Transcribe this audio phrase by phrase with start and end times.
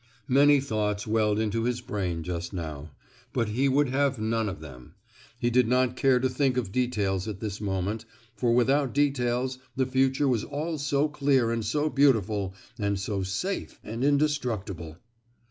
[0.27, 2.89] Many thoughts welled into his brain just now,
[3.33, 4.95] but he would have none of them;
[5.37, 9.85] he did not care to think of details at this moment, for without details the
[9.85, 14.97] future was all so clear and so beautiful, and so safe and indestructible!